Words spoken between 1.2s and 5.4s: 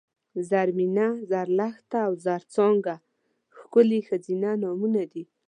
زرلښته او زرڅانګه ښکلي ښځینه نومونه دي